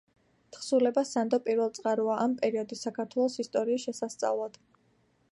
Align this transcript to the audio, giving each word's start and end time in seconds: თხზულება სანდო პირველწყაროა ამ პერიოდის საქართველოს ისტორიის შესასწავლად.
თხზულება 0.55 1.01
სანდო 1.09 1.37
პირველწყაროა 1.49 2.15
ამ 2.23 2.33
პერიოდის 2.39 2.81
საქართველოს 2.87 3.35
ისტორიის 3.43 3.85
შესასწავლად. 3.91 4.57